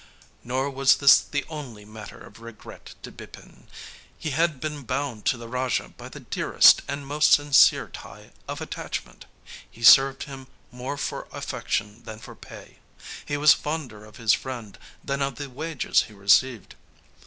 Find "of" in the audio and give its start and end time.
2.23-2.39, 8.47-8.61, 14.03-14.17, 15.21-15.35